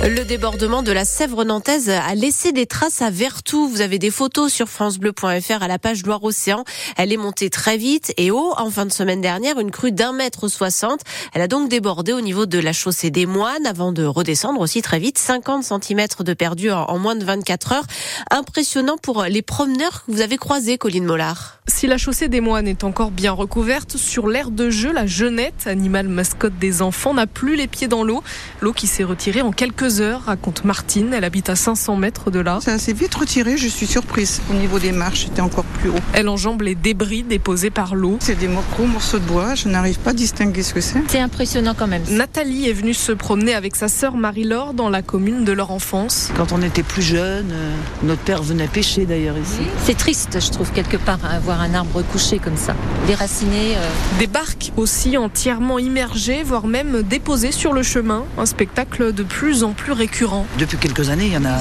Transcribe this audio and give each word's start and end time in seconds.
Le 0.00 0.22
débordement 0.22 0.84
de 0.84 0.92
la 0.92 1.04
Sèvre 1.04 1.44
nantaise 1.44 1.90
a 1.90 2.14
laissé 2.14 2.52
des 2.52 2.66
traces 2.66 3.02
à 3.02 3.10
Vertou. 3.10 3.68
Vous 3.68 3.80
avez 3.80 3.98
des 3.98 4.12
photos 4.12 4.52
sur 4.52 4.68
francebleu.fr 4.68 5.62
à 5.62 5.66
la 5.66 5.78
page 5.80 6.06
Loire-Océan. 6.06 6.64
Elle 6.96 7.12
est 7.12 7.16
montée 7.16 7.50
très 7.50 7.76
vite 7.76 8.14
et 8.16 8.30
haut. 8.30 8.54
En 8.56 8.70
fin 8.70 8.86
de 8.86 8.92
semaine 8.92 9.20
dernière, 9.20 9.58
une 9.58 9.72
crue 9.72 9.90
d'un 9.90 10.12
mètre 10.12 10.46
soixante. 10.46 11.00
Elle 11.34 11.42
a 11.42 11.48
donc 11.48 11.68
débordé 11.68 12.12
au 12.12 12.20
niveau 12.20 12.46
de 12.46 12.58
la 12.60 12.72
chaussée 12.72 13.10
des 13.10 13.26
Moines 13.26 13.66
avant 13.66 13.90
de 13.90 14.04
redescendre 14.04 14.60
aussi 14.60 14.82
très 14.82 15.00
vite. 15.00 15.18
50 15.18 15.64
cm 15.64 16.06
de 16.20 16.32
perdu 16.32 16.70
en 16.70 16.98
moins 16.98 17.16
de 17.16 17.24
24 17.24 17.72
heures. 17.72 17.86
Impressionnant 18.30 18.98
pour 18.98 19.24
les 19.24 19.42
promeneurs 19.42 20.04
que 20.06 20.12
vous 20.12 20.20
avez 20.20 20.36
croisés, 20.36 20.78
Colline 20.78 21.04
Mollard. 21.04 21.58
Si 21.66 21.86
la 21.86 21.98
chaussée 21.98 22.28
des 22.28 22.40
Moines 22.40 22.66
est 22.66 22.82
encore 22.82 23.10
bien 23.10 23.32
recouverte, 23.32 23.98
sur 23.98 24.28
l'aire 24.28 24.50
de 24.50 24.70
jeu, 24.70 24.90
la 24.90 25.06
jeunette, 25.06 25.66
animal 25.66 26.08
mascotte 26.08 26.58
des 26.58 26.82
enfants, 26.82 27.12
n'a 27.12 27.26
plus 27.26 27.56
les 27.56 27.66
pieds 27.66 27.88
dans 27.88 28.04
l'eau. 28.04 28.22
L'eau 28.62 28.72
qui 28.72 28.86
s'est 28.86 29.04
retirée 29.04 29.42
en 29.42 29.52
quelques 29.52 29.87
heures, 30.00 30.22
raconte 30.26 30.64
Martine. 30.64 31.12
Elle 31.12 31.24
habite 31.24 31.50
à 31.50 31.56
500 31.56 31.96
mètres 31.96 32.30
de 32.30 32.40
là. 32.40 32.58
Ça 32.62 32.78
s'est 32.78 32.92
vite 32.92 33.14
retiré, 33.14 33.56
je 33.56 33.68
suis 33.68 33.86
surprise. 33.86 34.40
Au 34.50 34.54
niveau 34.54 34.78
des 34.78 34.92
marches, 34.92 35.24
c'était 35.24 35.40
encore 35.40 35.64
plus 35.64 35.90
haut. 35.90 36.00
Elle 36.12 36.28
enjambe 36.28 36.62
les 36.62 36.74
débris 36.74 37.22
déposés 37.22 37.70
par 37.70 37.94
l'eau. 37.94 38.18
C'est 38.20 38.38
des 38.38 38.48
gros 38.72 38.86
morceaux 38.86 39.18
de 39.18 39.24
bois, 39.24 39.54
je 39.54 39.68
n'arrive 39.68 39.98
pas 39.98 40.10
à 40.10 40.14
distinguer 40.14 40.62
ce 40.62 40.74
que 40.74 40.80
c'est. 40.80 41.00
C'est 41.08 41.20
impressionnant 41.20 41.74
quand 41.76 41.86
même. 41.86 42.02
Nathalie 42.10 42.68
est 42.68 42.72
venue 42.72 42.94
se 42.94 43.12
promener 43.12 43.54
avec 43.54 43.76
sa 43.76 43.88
sœur 43.88 44.16
Marie-Laure 44.16 44.74
dans 44.74 44.90
la 44.90 45.02
commune 45.02 45.44
de 45.44 45.52
leur 45.52 45.70
enfance. 45.70 46.30
Quand 46.36 46.52
on 46.52 46.62
était 46.62 46.82
plus 46.82 47.02
jeune, 47.02 47.50
euh, 47.52 47.74
notre 48.02 48.22
père 48.22 48.42
venait 48.42 48.68
pêcher 48.68 49.06
d'ailleurs 49.06 49.36
ici. 49.38 49.62
C'est 49.84 49.96
triste, 49.96 50.38
je 50.40 50.50
trouve, 50.50 50.70
quelque 50.72 50.96
part, 50.96 51.18
à 51.24 51.38
voir 51.38 51.60
un 51.60 51.74
arbre 51.74 52.02
couché 52.02 52.38
comme 52.38 52.56
ça, 52.56 52.74
déraciné. 53.06 53.76
Euh... 53.76 53.88
Des 54.18 54.26
barques 54.26 54.72
aussi 54.76 55.16
entièrement 55.16 55.78
immergées, 55.78 56.42
voire 56.42 56.66
même 56.66 57.02
déposées 57.02 57.52
sur 57.52 57.72
le 57.72 57.82
chemin. 57.82 58.24
Un 58.36 58.46
spectacle 58.46 59.12
de 59.12 59.22
plus 59.22 59.64
en 59.64 59.72
plus 59.78 59.92
récurrent. 59.92 60.46
Depuis 60.58 60.76
quelques 60.76 61.08
années, 61.08 61.26
il 61.26 61.32
y 61.32 61.36
en 61.36 61.44
a. 61.46 61.58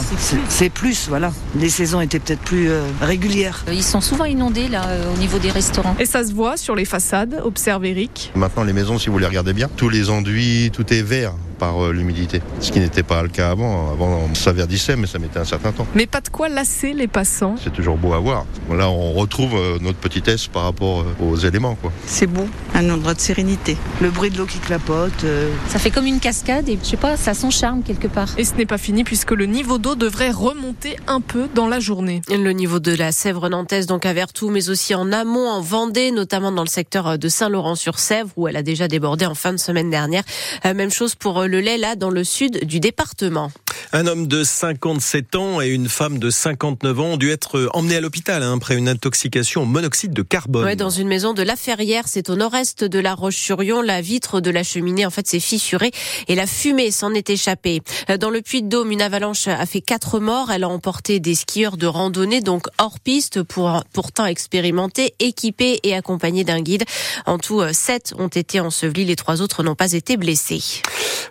C'est 0.50 0.70
plus, 0.70 1.08
voilà. 1.08 1.32
Les 1.56 1.70
saisons 1.70 2.02
étaient 2.02 2.20
peut-être 2.20 2.42
plus 2.42 2.70
euh, 2.70 2.82
régulières. 3.02 3.64
Ils 3.72 3.84
sont 3.84 4.02
souvent 4.02 4.26
inondés 4.26 4.68
là 4.68 4.88
euh, 4.88 5.14
au 5.14 5.18
niveau 5.18 5.38
des 5.38 5.52
restaurants. 5.52 5.96
Et 6.00 6.06
ça 6.06 6.26
se 6.26 6.34
voit 6.34 6.58
sur 6.58 6.76
les 6.76 6.86
façades, 6.86 7.42
observe 7.46 7.86
Eric. 7.86 8.32
Maintenant, 8.36 8.64
les 8.64 8.74
maisons, 8.74 8.98
si 8.98 9.10
vous 9.10 9.20
les 9.20 9.28
regardez 9.28 9.54
bien, 9.54 9.70
tous 9.78 9.90
les 9.90 10.10
enduits, 10.10 10.72
tout 10.74 10.92
est 10.94 11.02
vert 11.02 11.34
par 11.58 11.84
euh, 11.84 11.92
l'humidité. 11.92 12.42
Ce 12.60 12.72
qui 12.72 12.80
n'était 12.80 13.04
pas 13.04 13.22
le 13.24 13.30
cas 13.30 13.52
avant. 13.52 13.92
Avant, 13.92 14.34
ça 14.34 14.52
verdissait, 14.54 14.96
mais 14.96 15.08
ça 15.08 15.20
mettait 15.20 15.40
un 15.40 15.46
certain 15.46 15.72
temps. 15.72 15.88
Mais 15.96 16.06
pas 16.06 16.22
de 16.22 16.30
quoi 16.30 16.50
lasser 16.50 16.94
les 16.94 17.08
passants. 17.08 17.56
C'est 17.64 17.74
toujours 17.74 17.98
beau 17.98 18.14
à 18.14 18.20
voir. 18.20 18.46
Là, 18.72 18.90
on 18.90 19.14
retrouve 19.14 19.54
euh, 19.56 19.78
notre 19.82 19.98
petitesse 19.98 20.48
par 20.48 20.64
rapport 20.64 21.02
euh, 21.02 21.24
aux 21.26 21.36
éléments. 21.38 21.76
quoi. 21.76 21.92
C'est 22.06 22.28
beau, 22.28 22.48
un 22.76 22.90
endroit 22.90 23.14
de 23.14 23.20
sérénité. 23.20 23.78
Le 24.02 24.10
bruit 24.10 24.30
de 24.30 24.38
l'eau 24.38 24.46
qui 24.46 24.60
clapote. 24.60 25.24
euh, 25.24 25.50
Ça 25.68 25.80
fait 25.80 25.92
comme 25.92 26.06
une 26.06 26.20
cascade 26.20 26.68
et 26.70 26.78
je 26.82 26.88
sais 26.88 26.98
pas, 26.98 27.18
ça 27.18 27.32
a 27.32 27.34
son 27.34 27.50
charme 27.50 27.82
quelque 27.84 28.08
part. 28.08 28.30
Et 28.38 28.44
ce 28.46 28.54
n'est 28.56 28.66
pas 28.66 28.78
fini 28.78 29.04
puisque 29.04 29.32
le 29.32 29.46
niveau 29.46 29.78
d'eau 29.78 29.96
devrait 29.96 30.32
remonter 30.32 30.96
un 31.08 31.22
peu 31.22 31.48
dans 31.56 31.68
la 31.68 31.80
journée. 31.80 32.22
Le 32.30 32.52
niveau 32.52 32.80
de 32.80 32.94
la 32.96 33.12
Sèvre 33.12 33.50
nantaise, 33.50 33.86
donc 33.88 34.06
à 34.06 34.14
Vertou, 34.14 34.50
mais 34.50 34.70
aussi 34.70 34.94
en 34.96 35.12
amont, 35.12 35.48
en 35.50 35.62
Vendée, 35.62 36.12
notamment 36.12 36.52
dans 36.52 36.62
le 36.64 36.68
secteur 36.70 37.18
de 37.18 37.30
Saint-Laurent-sur-Sèvre, 37.30 38.30
où 38.36 38.48
elle 38.48 38.56
a 38.58 38.64
déjà 38.64 38.88
débordé 38.88 39.26
en 39.26 39.36
fin 39.36 39.52
de 39.54 39.58
semaine 39.58 39.90
dernière. 39.90 40.24
Euh, 40.66 40.74
Même 40.74 40.92
chose 40.92 41.16
pour 41.16 41.47
le 41.48 41.62
lait, 41.62 41.78
là, 41.78 41.96
dans 41.96 42.10
le 42.10 42.24
sud 42.24 42.66
du 42.66 42.80
département. 42.80 43.52
Un 43.94 44.08
homme 44.08 44.28
de 44.28 44.44
57 44.44 45.36
ans 45.36 45.62
et 45.62 45.68
une 45.68 45.90
femme 45.90 46.20
de 46.20 46.30
59 46.30 47.00
ans 47.00 47.04
ont 47.06 47.18
dû 47.18 47.32
être 47.32 47.70
emmenés 47.74 47.98
à 47.98 48.02
l'hôpital 48.02 48.44
hein, 48.44 48.56
après 48.56 48.76
une 48.76 48.90
intoxication 48.90 49.64
au 49.64 49.66
monoxyde 49.66 50.14
de 50.14 50.22
carbone. 50.22 50.64
Ouais, 50.66 50.76
dans 50.76 50.90
une 50.90 51.08
maison 51.08 51.34
de 51.34 51.44
La 51.44 51.56
Ferrière, 51.56 52.04
c'est 52.08 52.30
au 52.30 52.36
nord-est 52.36 52.84
de 52.84 53.00
La 53.00 53.16
Roche-sur-Yon. 53.16 53.82
La 53.82 54.02
vitre 54.02 54.42
de 54.42 54.50
la 54.50 54.64
cheminée, 54.64 55.06
en 55.06 55.10
fait, 55.10 55.28
s'est 55.28 55.40
fissurée 55.40 55.92
et 56.28 56.36
la 56.36 56.48
fumée 56.48 56.92
s'en 56.92 57.14
est 57.14 57.30
échappée. 57.30 57.82
Euh, 58.10 58.18
Dans 58.18 58.30
le 58.30 58.42
Puy-de-Dôme, 58.42 58.92
une 58.92 59.02
avalanche 59.02 59.48
a 59.48 59.66
fait 59.66 59.82
quatre 59.82 60.20
morts. 60.20 60.52
Elle 60.52 60.64
a 60.64 60.70
emporté 60.70 61.20
des 61.20 61.36
skieurs 61.36 61.78
de 61.78 61.88
randonnée, 61.88 62.42
donc 62.42 62.68
hors 62.78 63.00
piste, 63.00 63.44
pour, 63.44 63.84
pourtant 63.94 64.26
expérimentés, 64.26 65.14
équipés 65.20 65.80
et 65.84 65.94
accompagnés 65.94 66.44
d'un 66.44 66.62
guide. 66.62 66.84
En 67.26 67.38
tout, 67.38 67.62
euh, 67.62 67.74
sept 67.74 68.14
ont 68.18 68.28
été 68.28 68.60
ensevelis. 68.60 69.06
Les 69.06 69.16
trois 69.16 69.42
autres 69.42 69.64
n'ont 69.64 69.76
pas 69.76 69.94
été 69.94 70.18
blessés. 70.18 70.62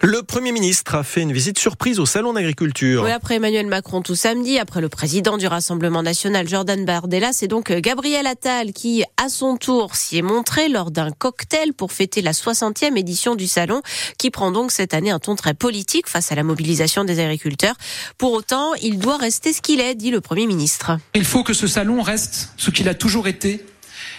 Le 0.02 0.22
Premier 0.22 0.52
ministre 0.52 0.94
a 0.94 1.02
fait 1.02 1.22
une 1.22 1.32
visite 1.32 1.58
surprise 1.58 1.98
au 1.98 2.06
Salon 2.06 2.32
d'agriculture. 2.36 3.02
Oui, 3.02 3.10
après 3.10 3.36
Emmanuel 3.36 3.66
Macron 3.66 4.02
tout 4.02 4.14
samedi, 4.14 4.58
après 4.58 4.80
le 4.80 4.88
président 4.88 5.36
du 5.36 5.46
Rassemblement 5.46 6.02
national 6.02 6.48
Jordan 6.48 6.84
Bardella, 6.84 7.32
c'est 7.32 7.48
donc 7.48 7.72
Gabriel 7.72 8.26
Attal 8.26 8.72
qui, 8.72 9.02
à 9.16 9.28
son 9.28 9.56
tour, 9.56 9.96
s'y 9.96 10.18
est 10.18 10.22
montré 10.22 10.68
lors 10.68 10.90
d'un 10.90 11.10
cocktail 11.10 11.72
pour 11.72 11.92
fêter 11.92 12.22
la 12.22 12.32
60e 12.32 12.96
édition 12.96 13.34
du 13.34 13.46
salon, 13.46 13.82
qui 14.18 14.30
prend 14.30 14.52
donc 14.52 14.70
cette 14.70 14.94
année 14.94 15.10
un 15.10 15.18
ton 15.18 15.34
très 15.34 15.54
politique 15.54 16.08
face 16.08 16.30
à 16.30 16.34
la 16.34 16.42
mobilisation 16.42 17.04
des 17.04 17.20
agriculteurs. 17.20 17.74
Pour 18.18 18.32
autant, 18.32 18.74
il 18.74 18.98
doit 18.98 19.16
rester 19.16 19.52
ce 19.52 19.60
qu'il 19.60 19.80
est, 19.80 19.94
dit 19.94 20.10
le 20.10 20.20
Premier 20.20 20.46
ministre. 20.46 20.98
Il 21.14 21.24
faut 21.24 21.42
que 21.42 21.54
ce 21.54 21.66
salon 21.66 22.02
reste 22.02 22.50
ce 22.56 22.70
qu'il 22.70 22.88
a 22.88 22.94
toujours 22.94 23.26
été, 23.28 23.64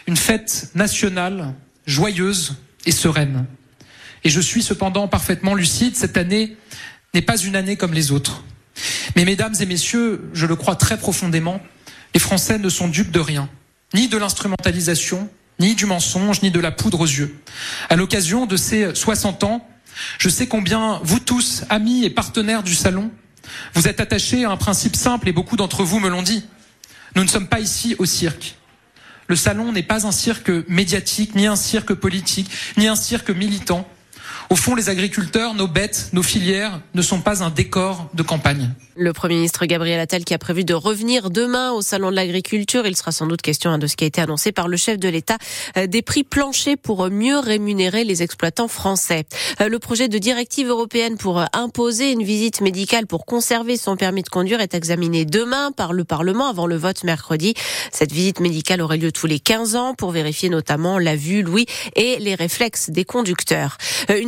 une 0.07 0.17
fête 0.17 0.69
nationale, 0.75 1.53
joyeuse 1.85 2.55
et 2.85 2.91
sereine. 2.91 3.45
Et 4.23 4.29
je 4.29 4.41
suis 4.41 4.63
cependant 4.63 5.07
parfaitement 5.07 5.53
lucide, 5.53 5.95
cette 5.95 6.17
année 6.17 6.57
n'est 7.17 7.23
pas 7.23 7.37
une 7.37 7.55
année 7.55 7.77
comme 7.77 7.93
les 7.93 8.11
autres. 8.11 8.43
Mais 9.15 9.25
mesdames 9.25 9.55
et 9.59 9.65
messieurs, 9.65 10.29
je 10.33 10.45
le 10.45 10.55
crois 10.55 10.75
très 10.75 10.97
profondément, 10.97 11.59
les 12.13 12.19
Français 12.19 12.59
ne 12.59 12.69
sont 12.69 12.87
dupes 12.87 13.09
de 13.09 13.19
rien, 13.19 13.49
ni 13.95 14.07
de 14.07 14.17
l'instrumentalisation, 14.17 15.27
ni 15.59 15.73
du 15.73 15.87
mensonge, 15.87 16.43
ni 16.43 16.51
de 16.51 16.59
la 16.59 16.71
poudre 16.71 17.01
aux 17.01 17.07
yeux. 17.07 17.35
À 17.89 17.95
l'occasion 17.95 18.45
de 18.45 18.55
ces 18.55 18.93
60 18.93 19.43
ans, 19.43 19.67
je 20.19 20.29
sais 20.29 20.45
combien 20.45 20.99
vous 21.03 21.19
tous, 21.19 21.63
amis 21.69 22.05
et 22.05 22.11
partenaires 22.11 22.61
du 22.61 22.75
salon, 22.75 23.09
vous 23.73 23.87
êtes 23.87 23.99
attachés 23.99 24.45
à 24.45 24.51
un 24.51 24.57
principe 24.57 24.95
simple 24.95 25.27
et 25.27 25.31
beaucoup 25.31 25.55
d'entre 25.55 25.83
vous 25.83 25.99
me 25.99 26.09
l'ont 26.09 26.21
dit. 26.21 26.45
Nous 27.15 27.23
ne 27.23 27.29
sommes 27.29 27.47
pas 27.47 27.59
ici 27.59 27.95
au 27.97 28.05
cirque. 28.05 28.57
Le 29.25 29.35
salon 29.35 29.71
n'est 29.71 29.81
pas 29.81 30.05
un 30.05 30.11
cirque 30.11 30.51
médiatique, 30.67 31.33
ni 31.33 31.47
un 31.47 31.55
cirque 31.55 31.93
politique, 31.95 32.51
ni 32.77 32.87
un 32.87 32.95
cirque 32.95 33.31
militant. 33.31 33.89
Au 34.49 34.55
fond, 34.55 34.75
les 34.75 34.87
agriculteurs, 34.87 35.53
nos 35.55 35.67
bêtes, 35.67 36.09
nos 36.13 36.23
filières 36.23 36.79
ne 36.95 37.01
sont 37.01 37.19
pas 37.19 37.43
un 37.43 37.49
décor 37.49 38.09
de 38.13 38.23
campagne. 38.23 38.71
Le 38.95 39.11
Premier 39.11 39.35
ministre 39.35 39.65
Gabriel 39.65 39.99
Attal 39.99 40.23
qui 40.23 40.33
a 40.33 40.37
prévu 40.37 40.63
de 40.63 40.73
revenir 40.73 41.29
demain 41.29 41.73
au 41.73 41.81
Salon 41.81 42.11
de 42.11 42.15
l'Agriculture. 42.15 42.87
Il 42.87 42.95
sera 42.95 43.11
sans 43.11 43.27
doute 43.27 43.41
question 43.41 43.71
hein, 43.71 43.77
de 43.77 43.87
ce 43.87 43.97
qui 43.97 44.05
a 44.05 44.07
été 44.07 44.21
annoncé 44.21 44.53
par 44.53 44.69
le 44.69 44.77
chef 44.77 44.97
de 44.97 45.09
l'État, 45.09 45.37
euh, 45.75 45.85
des 45.85 46.01
prix 46.01 46.23
planchers 46.23 46.77
pour 46.81 47.09
mieux 47.09 47.37
rémunérer 47.37 48.05
les 48.05 48.23
exploitants 48.23 48.69
français. 48.69 49.25
Euh, 49.61 49.67
Le 49.67 49.79
projet 49.79 50.07
de 50.07 50.17
directive 50.17 50.69
européenne 50.69 51.17
pour 51.17 51.39
euh, 51.39 51.45
imposer 51.51 52.13
une 52.13 52.23
visite 52.23 52.61
médicale 52.61 53.05
pour 53.05 53.25
conserver 53.25 53.75
son 53.75 53.97
permis 53.97 54.23
de 54.23 54.29
conduire 54.29 54.61
est 54.61 54.73
examiné 54.73 55.25
demain 55.25 55.73
par 55.73 55.91
le 55.91 56.05
Parlement 56.05 56.47
avant 56.47 56.67
le 56.67 56.77
vote 56.77 57.03
mercredi. 57.03 57.53
Cette 57.91 58.13
visite 58.13 58.39
médicale 58.39 58.81
aurait 58.81 58.97
lieu 58.97 59.11
tous 59.11 59.27
les 59.27 59.39
15 59.39 59.75
ans 59.75 59.93
pour 59.93 60.11
vérifier 60.11 60.49
notamment 60.49 60.99
la 60.99 61.17
vue, 61.17 61.43
l'ouïe 61.43 61.65
et 61.97 62.17
les 62.19 62.33
réflexes 62.33 62.89
des 62.89 63.03
conducteurs. 63.03 63.77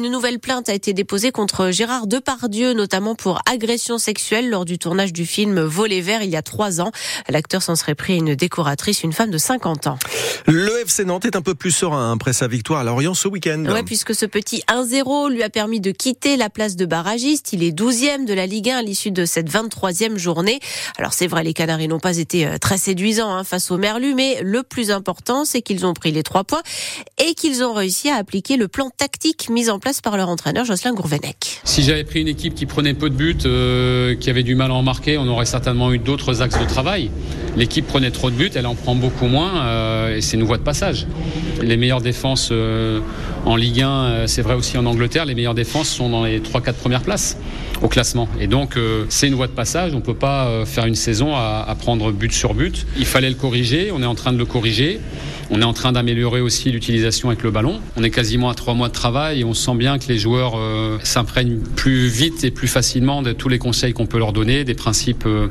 Une 0.09 0.15
nouvelle 0.15 0.39
plainte 0.39 0.69
a 0.69 0.73
été 0.73 0.93
déposée 0.93 1.31
contre 1.31 1.69
Gérard 1.69 2.07
Depardieu, 2.07 2.73
notamment 2.73 3.13
pour 3.13 3.43
agression 3.45 3.99
sexuelle 3.99 4.49
lors 4.49 4.65
du 4.65 4.79
tournage 4.79 5.13
du 5.13 5.23
film 5.23 5.61
Volet 5.61 6.01
vert 6.01 6.23
il 6.23 6.31
y 6.31 6.35
a 6.35 6.41
trois 6.41 6.81
ans. 6.81 6.91
L'acteur 7.29 7.61
s'en 7.61 7.75
serait 7.75 7.93
pris 7.93 8.13
à 8.13 8.15
une 8.15 8.33
décoratrice, 8.33 9.03
une 9.03 9.13
femme 9.13 9.29
de 9.29 9.37
50 9.37 9.85
ans. 9.85 9.99
Le 10.47 10.81
FC 10.81 11.05
Nantes 11.05 11.25
est 11.25 11.35
un 11.35 11.43
peu 11.43 11.53
plus 11.53 11.69
serein 11.69 12.11
après 12.11 12.33
sa 12.33 12.47
victoire 12.47 12.79
à 12.79 12.83
Lorient 12.83 13.13
ce 13.13 13.27
week-end. 13.27 13.63
Ouais, 13.67 13.83
puisque 13.83 14.15
ce 14.15 14.25
petit 14.25 14.63
1-0 14.67 15.29
lui 15.29 15.43
a 15.43 15.49
permis 15.51 15.79
de 15.79 15.91
quitter 15.91 16.37
la 16.37 16.49
place 16.49 16.75
de 16.75 16.87
barragiste. 16.87 17.53
Il 17.53 17.61
est 17.61 17.69
12e 17.69 18.25
de 18.25 18.33
la 18.33 18.47
Ligue 18.47 18.71
1 18.71 18.77
à 18.77 18.81
l'issue 18.81 19.11
de 19.11 19.25
cette 19.25 19.51
23e 19.51 20.17
journée. 20.17 20.59
Alors 20.97 21.13
c'est 21.13 21.27
vrai, 21.27 21.43
les 21.43 21.53
Canaries 21.53 21.87
n'ont 21.87 21.99
pas 21.99 22.17
été 22.17 22.47
euh, 22.47 22.57
très 22.57 22.79
séduisants 22.79 23.31
hein, 23.31 23.43
face 23.43 23.69
au 23.69 23.77
Merlu, 23.77 24.15
mais 24.15 24.41
le 24.41 24.63
plus 24.63 24.89
important, 24.89 25.45
c'est 25.45 25.61
qu'ils 25.61 25.85
ont 25.85 25.93
pris 25.93 26.11
les 26.11 26.23
trois 26.23 26.45
points 26.45 26.63
et 27.23 27.35
qu'ils 27.35 27.63
ont 27.63 27.73
réussi 27.73 28.09
à 28.09 28.15
appliquer 28.15 28.57
le 28.57 28.67
plan 28.67 28.89
tactique 28.89 29.49
mis 29.51 29.69
en 29.69 29.77
place 29.77 29.98
par 30.01 30.17
leur 30.17 30.29
entraîneur 30.29 30.65
Jocelyn 30.65 30.93
Gourvenec. 30.93 31.61
Si 31.63 31.83
j'avais 31.83 32.03
pris 32.03 32.21
une 32.21 32.27
équipe 32.27 32.55
qui 32.55 32.65
prenait 32.65 32.93
peu 32.93 33.09
de 33.09 33.15
buts, 33.15 33.37
euh, 33.45 34.15
qui 34.15 34.29
avait 34.29 34.43
du 34.43 34.55
mal 34.55 34.71
à 34.71 34.73
en 34.73 34.83
marquer, 34.83 35.17
on 35.17 35.27
aurait 35.27 35.45
certainement 35.45 35.91
eu 35.93 35.99
d'autres 35.99 36.41
axes 36.41 36.59
de 36.59 36.65
travail. 36.65 37.11
L'équipe 37.55 37.85
prenait 37.85 38.11
trop 38.11 38.29
de 38.29 38.35
buts, 38.35 38.51
elle 38.55 38.67
en 38.67 38.75
prend 38.75 38.95
beaucoup 38.95 39.25
moins, 39.25 39.65
euh, 39.65 40.15
et 40.15 40.21
c'est 40.21 40.37
une 40.37 40.43
voie 40.43 40.57
de 40.57 40.63
passage. 40.63 41.07
Les 41.61 41.77
meilleures 41.77 42.01
défenses 42.01 42.49
euh, 42.51 42.99
en 43.45 43.55
Ligue 43.55 43.81
1, 43.81 43.89
euh, 43.89 44.27
c'est 44.27 44.41
vrai 44.41 44.53
aussi 44.53 44.77
en 44.77 44.85
Angleterre, 44.85 45.25
les 45.25 45.35
meilleures 45.35 45.55
défenses 45.55 45.89
sont 45.89 46.09
dans 46.09 46.23
les 46.23 46.39
3-4 46.39 46.73
premières 46.73 47.01
places 47.01 47.37
au 47.81 47.87
classement. 47.87 48.27
Et 48.39 48.47
donc 48.47 48.77
c'est 49.09 49.27
une 49.27 49.35
voie 49.35 49.47
de 49.47 49.53
passage, 49.53 49.93
on 49.93 49.97
ne 49.97 50.01
peut 50.01 50.13
pas 50.13 50.65
faire 50.65 50.85
une 50.85 50.95
saison 50.95 51.35
à, 51.35 51.65
à 51.67 51.75
prendre 51.75 52.11
but 52.11 52.31
sur 52.31 52.53
but. 52.53 52.85
Il 52.97 53.05
fallait 53.05 53.29
le 53.29 53.35
corriger, 53.35 53.91
on 53.93 54.03
est 54.03 54.05
en 54.05 54.15
train 54.15 54.33
de 54.33 54.37
le 54.37 54.45
corriger. 54.45 54.99
On 55.51 55.61
est 55.61 55.65
en 55.65 55.73
train 55.73 55.91
d'améliorer 55.91 56.41
aussi 56.41 56.69
l'utilisation 56.69 57.29
avec 57.29 57.41
le 57.41 57.49
ballon. 57.49 57.79
On 57.97 58.03
est 58.03 58.11
quasiment 58.11 58.49
à 58.49 58.53
trois 58.53 58.75
mois 58.75 58.87
de 58.87 58.93
travail 58.93 59.41
et 59.41 59.43
on 59.43 59.55
sent 59.55 59.73
bien 59.73 59.88
que 59.97 60.07
les 60.07 60.19
joueurs 60.19 60.53
euh, 60.55 60.97
s'imprègnent 61.03 61.59
plus 61.75 62.07
vite 62.07 62.43
et 62.43 62.51
plus 62.51 62.67
facilement 62.67 63.21
de 63.21 63.31
tous 63.31 63.49
les 63.49 63.57
conseils 63.57 63.93
qu'on 63.93 64.05
peut 64.05 64.19
leur 64.19 64.33
donner, 64.33 64.63
des 64.63 64.73
principes 64.73 65.25
euh, 65.25 65.47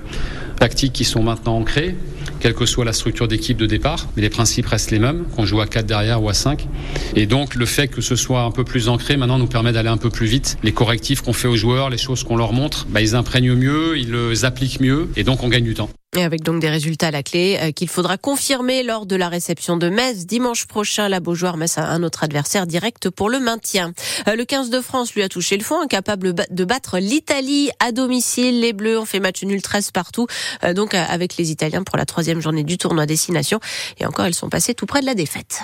tactiques 0.59 0.93
qui 0.93 1.05
sont 1.05 1.23
maintenant 1.23 1.57
ancrés. 1.57 1.97
quelle 2.41 2.55
que 2.55 2.67
soit 2.67 2.85
la 2.85 2.93
structure 2.93 3.27
d'équipe 3.27 3.57
de 3.57 3.67
départ, 3.67 4.07
mais 4.15 4.23
les 4.23 4.31
principes 4.31 4.67
restent 4.67 4.91
les 4.91 4.99
mêmes, 4.99 5.25
qu'on 5.35 5.45
joue 5.45 5.61
à 5.61 5.67
4 5.67 5.87
derrière 5.87 6.23
ou 6.23 6.29
à 6.29 6.35
5. 6.35 6.69
Et 7.17 7.27
donc 7.27 7.55
le 7.55 7.67
fait 7.67 7.89
que 7.89 8.01
ce 8.01 8.15
soit 8.15 8.43
un 8.43 8.51
peu 8.51 8.65
plus 8.65 8.89
ancré 8.89 9.17
maintenant 9.17 9.39
nous 9.39 9.47
permet 9.47 9.73
d'aller 9.73 9.89
un 9.89 9.97
peu 9.97 10.11
plus 10.11 10.27
vite. 10.27 10.57
Les 10.63 10.73
correctifs 10.73 11.23
qu'on 11.23 11.33
fait 11.33 11.49
aux 11.49 11.57
joueurs, 11.57 11.91
les 11.91 11.99
choses 11.99 12.23
qu'on 12.23 12.37
leur 12.37 12.53
montre, 12.53 12.87
bah, 12.91 13.01
ils 13.01 13.17
imprègnent 13.17 13.55
mieux, 13.55 13.99
ils 13.99 14.13
les 14.13 14.45
appliquent 14.45 14.81
mieux, 14.81 15.09
et 15.17 15.25
donc 15.25 15.43
on 15.43 15.49
gagne 15.49 15.65
du 15.65 15.75
temps. 15.75 15.91
Et 16.17 16.23
avec 16.23 16.43
donc 16.43 16.61
des 16.61 16.71
résultats 16.71 17.09
à 17.09 17.11
la 17.11 17.23
clé 17.23 17.59
euh, 17.61 17.71
qu'il 17.71 17.89
faudra 17.89 18.17
confirmer 18.17 18.83
lors 18.83 19.05
de 19.05 19.15
la 19.15 19.29
réception 19.29 19.77
de 19.77 19.91
Metz 19.91 20.25
dimanche 20.25 20.67
prochain. 20.67 21.07
La 21.07 21.21
Beaujoire 21.21 21.59
Metz 21.59 21.77
a 21.77 21.87
un 21.87 22.03
autre 22.03 22.25
adversaire 22.25 22.67
direct 22.67 23.11
pour 23.11 23.29
le 23.29 23.39
maintien. 23.39 23.93
Euh, 24.27 24.35
le 24.35 24.47
15 24.47 24.71
de 24.71 24.81
France 24.81 25.15
lui 25.15 25.23
a 25.23 25.29
touché 25.29 25.59
le 25.59 25.63
fond, 25.63 25.83
incapable 25.83 26.33
de 26.33 26.65
battre 26.65 26.99
l'Italie 26.99 27.71
à 27.79 27.93
domicile. 27.93 28.61
Les 28.61 28.73
Bleus 28.73 28.99
ont 28.99 29.05
fait 29.05 29.21
match 29.21 29.43
nul 29.43 29.61
13 29.61 29.91
partout, 29.91 30.27
euh, 30.65 30.73
donc 30.73 30.95
avec 30.95 31.37
les 31.37 31.51
Italiens 31.51 31.83
pour 31.83 31.99
la 31.99 32.07
troisième 32.07 32.41
journée 32.41 32.65
du 32.65 32.79
tournoi 32.79 33.05
Destination. 33.05 33.61
Et 33.99 34.07
encore, 34.07 34.27
ils 34.27 34.35
sont 34.35 34.49
passés 34.49 34.73
tout 34.73 34.87
près 34.87 35.03
de 35.03 35.07
la 35.07 35.15
défaite. 35.15 35.61